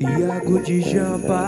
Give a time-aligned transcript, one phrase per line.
[0.00, 1.38] Iago de Jampa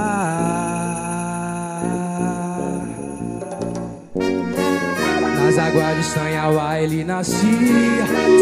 [5.43, 7.43] Nas águas de Sanhawa ele nascia.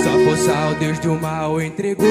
[0.02, 2.06] Sua força ao Deus do mal entregou.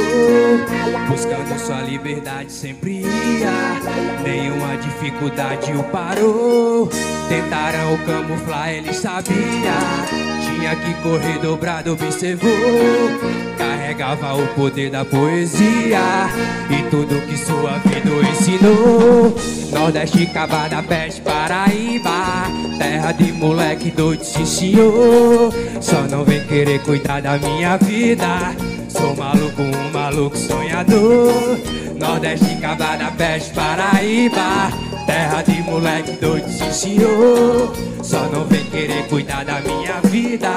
[1.07, 3.79] Buscando sua liberdade sempre ia.
[4.23, 6.89] Nenhuma dificuldade o parou.
[7.29, 10.30] Tentaram camuflar, ele sabia
[10.61, 12.51] Tinha que correr dobrado, observou.
[13.57, 16.29] Carregava o poder da poesia
[16.69, 19.35] E tudo que sua vida ensinou.
[19.71, 22.45] Nordeste, Cabada, Peste, Paraíba
[22.77, 25.51] Terra de moleque doido, sim senhor
[25.81, 28.55] Só não vem querer cuidar da minha vida.
[28.87, 31.57] Sou maluco, um maluco sonhador.
[31.99, 39.43] Nordeste, Cabada, Peste, Paraíba Terra de moleque doido, sim senhor Só não vem querer cuidar
[39.43, 40.49] da minha vida.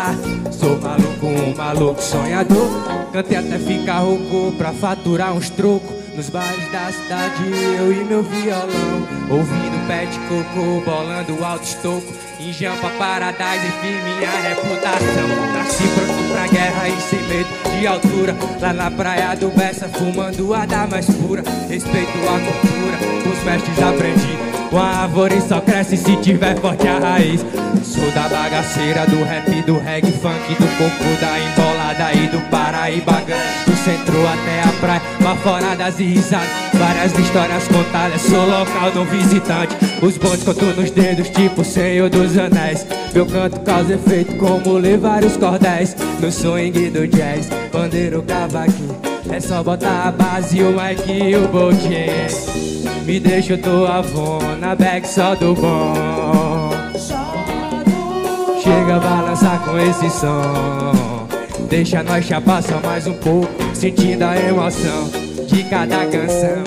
[0.52, 2.70] Sou maluco, um maluco sonhador.
[3.12, 5.92] Cantei até ficar rouco pra faturar uns trocos.
[6.14, 7.42] Nos bares da cidade,
[7.76, 9.08] eu e meu violão.
[9.28, 12.12] Ouvindo pé de coco, bolando alto estoco.
[12.38, 15.52] Em jampa, paradise, enfim, minha reputação.
[15.52, 20.54] Nasci pronto pra guerra e sem medo de altura Lá na praia do Bessa, fumando
[20.54, 21.42] a da mais pura.
[21.68, 27.46] Respeito a cultura, os mestres aprendi Uma árvore só cresce se tiver forte a raiz.
[27.84, 33.22] Sou da bagaceira, do rap, do reggae, funk Do corpo da embolada e do Paraíba
[33.64, 36.48] Do centro até a praia, lá fora das risadas.
[36.72, 39.76] Várias histórias contadas, sou local não visitante.
[40.02, 42.84] Os bons conto nos dedos, tipo Senhor dos Anéis.
[43.14, 45.94] Meu canto causa efeito como ler vários cordéis.
[46.20, 51.48] No swing do jazz, bandeiro cavaquinho É só botar a base, o mic e o
[51.48, 56.70] botinho Me deixa eu tô avô, na bag só do bom.
[58.62, 61.26] Chega a balançar com esse som.
[61.68, 65.10] Deixa nós chapar só mais um pouco Sentindo a emoção
[65.46, 66.62] de cada canção.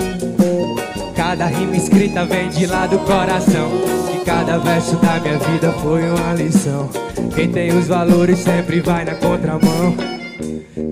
[1.16, 3.69] Cada rima escrita vem de lá do coração.
[4.12, 6.89] Que cada verso da minha vida foi uma lição.
[7.34, 9.95] Quem tem os valores sempre vai na contramão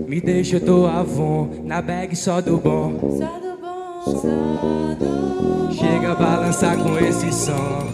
[0.07, 2.97] Me deixa eu tô avon Na bag só do bom.
[2.99, 7.87] Só do bom, só do Chega a balançar com esse som.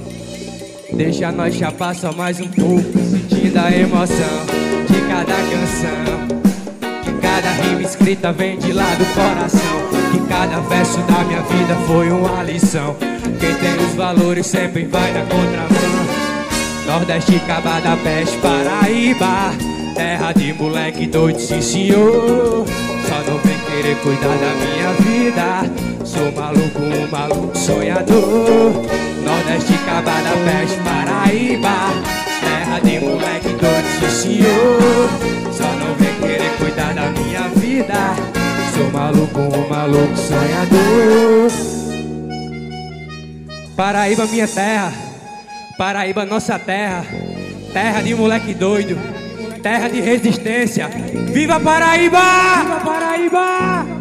[0.93, 4.45] Deixa nós chapar só mais um pouco Sentindo a emoção
[4.87, 6.41] de cada canção.
[7.03, 9.81] Que cada rima escrita vem de lá do coração.
[10.11, 12.95] Que cada verso da minha vida foi uma lição.
[13.39, 15.91] Quem tem os valores sempre vai na contramão.
[16.87, 19.70] Nordeste, Cabada, Peste, Paraíba
[20.01, 22.65] Terra de moleque doido, sim senhor.
[23.07, 26.03] Só não vem querer cuidar da minha vida.
[26.03, 28.73] Sou maluco, um maluco sonhador.
[29.23, 31.93] Nordeste, Cabada, Peste, Paraíba.
[32.41, 35.09] Terra de moleque doido, sim senhor.
[35.53, 38.15] Só não vem querer cuidar da minha vida.
[38.75, 41.51] Sou maluco, um maluco sonhador.
[43.77, 44.91] Paraíba, minha terra.
[45.77, 47.05] Paraíba, nossa terra.
[47.71, 49.20] Terra de moleque doido
[49.61, 50.89] Terra de resistência
[51.31, 52.19] Viva Paraíba!
[52.63, 54.00] Viva Paraíba!